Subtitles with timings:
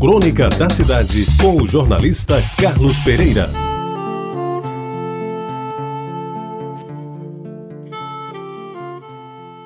[0.00, 3.50] Crônica da Cidade, com o jornalista Carlos Pereira.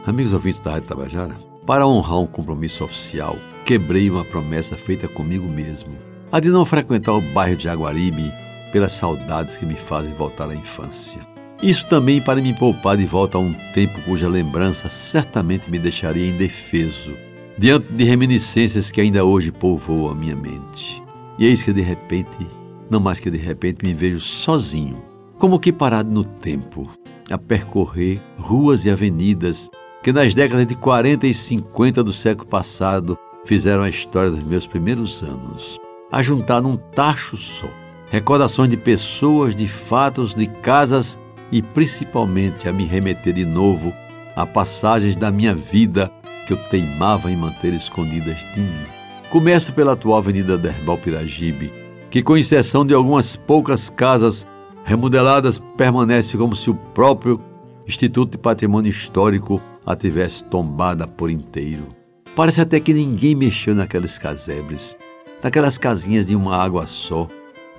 [0.06, 5.46] Amigos ouvintes da Rádio Tabajara, para honrar um compromisso oficial, quebrei uma promessa feita comigo
[5.46, 5.92] mesmo.
[6.32, 8.32] A de não frequentar o bairro de Aguaribe
[8.72, 11.20] pelas saudades que me fazem voltar à infância.
[11.62, 16.30] Isso também para me poupar de volta a um tempo cuja lembrança certamente me deixaria
[16.30, 17.12] indefeso
[17.58, 21.02] diante de reminiscências que ainda hoje povoam a minha mente.
[21.38, 22.46] E eis que de repente,
[22.90, 25.02] não mais que de repente, me vejo sozinho,
[25.38, 26.88] como que parado no tempo,
[27.30, 29.70] a percorrer ruas e avenidas
[30.02, 34.66] que nas décadas de 40 e 50 do século passado fizeram a história dos meus
[34.66, 35.78] primeiros anos,
[36.10, 37.68] a juntar num tacho só
[38.12, 41.18] recordações de pessoas, de fatos, de casas
[41.50, 43.90] e principalmente a me remeter de novo
[44.36, 46.12] a passagens da minha vida
[46.46, 48.86] que eu teimava em manter escondidas de mim.
[49.30, 51.72] Começa pela atual Avenida Derbal Piragibe,
[52.10, 54.46] que, com exceção de algumas poucas casas
[54.84, 57.40] remodeladas, permanece como se o próprio
[57.86, 61.88] Instituto de Patrimônio Histórico a tivesse tombada por inteiro.
[62.36, 64.96] Parece até que ninguém mexeu naquelas casebres,
[65.42, 67.28] naquelas casinhas de uma água só,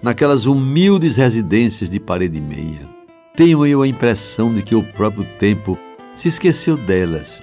[0.01, 2.87] naquelas humildes residências de parede meia.
[3.35, 5.77] Tenho eu a impressão de que o próprio tempo
[6.15, 7.41] se esqueceu delas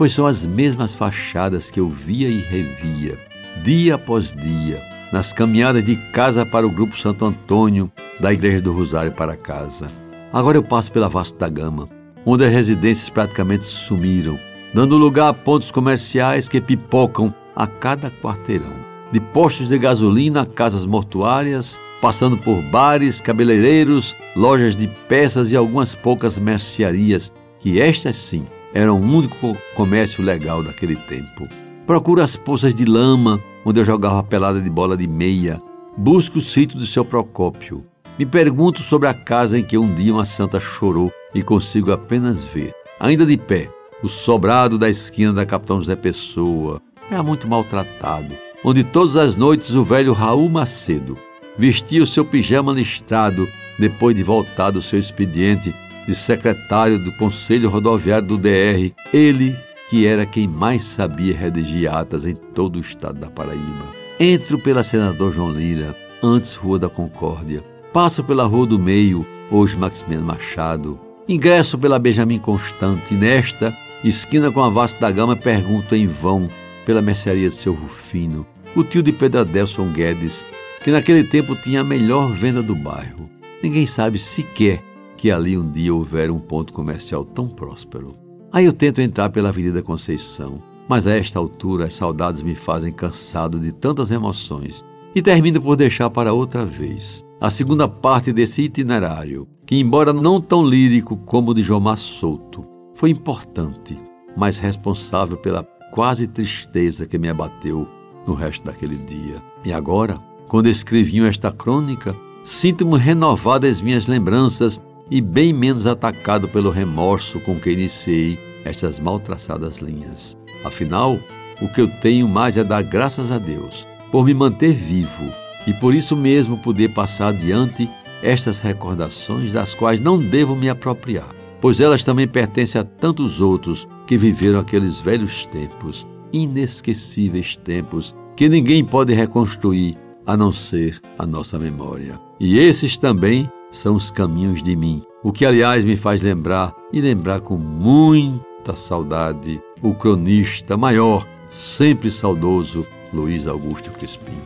[0.00, 3.18] pois são as mesmas fachadas que eu via e revia,
[3.62, 4.80] dia após dia,
[5.12, 9.88] nas caminhadas de casa para o Grupo Santo Antônio, da Igreja do Rosário para casa.
[10.32, 11.86] Agora eu passo pela Vasta Gama,
[12.24, 14.38] onde as residências praticamente sumiram,
[14.72, 18.72] dando lugar a pontos comerciais que pipocam a cada quarteirão.
[19.12, 25.56] De postos de gasolina a casas mortuárias, passando por bares, cabeleireiros, lojas de peças e
[25.56, 31.48] algumas poucas mercearias, que estas sim era o único comércio legal daquele tempo.
[31.86, 35.60] Procuro as poças de lama, onde eu jogava pelada de bola de meia.
[35.96, 37.84] Busco o sítio do seu Procópio.
[38.18, 42.44] Me pergunto sobre a casa em que um dia uma santa chorou e consigo apenas
[42.44, 43.68] ver, ainda de pé,
[44.02, 46.80] o sobrado da esquina da Capitão José Pessoa.
[47.10, 51.18] Era muito maltratado, onde todas as noites o velho Raul Macedo
[51.58, 53.48] vestia o seu pijama listrado
[53.78, 55.74] depois de voltar do seu expediente
[56.10, 59.56] de secretário do Conselho Rodoviário do DR, ele
[59.88, 63.84] que era quem mais sabia redigir atas em todo o estado da Paraíba.
[64.18, 67.62] Entro pela Senador João Lira, antes Rua da Concórdia.
[67.92, 70.98] Passo pela Rua do Meio, hoje Maximiano Machado.
[71.28, 73.14] Ingresso pela Benjamin Constante.
[73.14, 73.72] Nesta,
[74.02, 76.50] esquina com a Vasta da Gama, pergunto em vão
[76.84, 78.44] pela mercearia de seu Rufino,
[78.74, 80.44] o tio de Pedro Adelson Guedes,
[80.82, 83.30] que naquele tempo tinha a melhor venda do bairro.
[83.62, 84.89] Ninguém sabe sequer
[85.20, 88.14] que ali um dia houvera um ponto comercial tão próspero.
[88.50, 92.90] Aí eu tento entrar pela Avenida Conceição, mas a esta altura as saudades me fazem
[92.90, 94.82] cansado de tantas emoções
[95.14, 100.40] e termino por deixar para outra vez a segunda parte desse itinerário, que, embora não
[100.40, 102.64] tão lírico como o de Jomar Souto,
[102.94, 103.98] foi importante,
[104.34, 107.86] mas responsável pela quase tristeza que me abateu
[108.26, 109.36] no resto daquele dia.
[109.66, 114.80] E agora, quando escrevi esta crônica, sinto-me renovadas minhas lembranças
[115.10, 120.36] e bem menos atacado pelo remorso com que iniciei estas mal traçadas linhas.
[120.64, 121.18] Afinal,
[121.60, 125.32] o que eu tenho mais é dar graças a Deus por me manter vivo
[125.66, 127.88] e por isso mesmo poder passar adiante
[128.22, 133.88] estas recordações das quais não devo me apropriar, pois elas também pertencem a tantos outros
[134.06, 139.96] que viveram aqueles velhos tempos, inesquecíveis tempos que ninguém pode reconstruir
[140.26, 142.20] a não ser a nossa memória.
[142.38, 145.02] E esses também são os caminhos de mim.
[145.22, 152.10] O que, aliás, me faz lembrar e lembrar com muita saudade o cronista maior, sempre
[152.10, 154.38] saudoso, Luiz Augusto Crispim.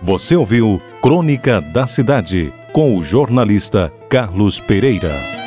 [0.00, 5.37] Você ouviu Crônica da Cidade com o jornalista Carlos Pereira.